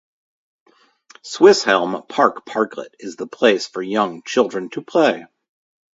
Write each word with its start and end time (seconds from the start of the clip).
Swisshelm 1.23 2.09
Park 2.09 2.43
Parklet 2.43 2.89
is 2.99 3.17
the 3.17 3.27
place 3.27 3.67
for 3.67 3.83
young 3.83 4.23
children 4.23 4.71
to 4.71 4.81
play. 4.81 5.27